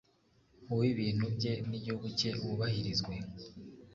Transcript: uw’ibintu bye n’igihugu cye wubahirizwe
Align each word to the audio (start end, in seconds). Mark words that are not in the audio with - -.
uw’ibintu 0.71 1.25
bye 1.35 1.53
n’igihugu 1.69 2.07
cye 2.19 2.29
wubahirizwe 2.43 3.13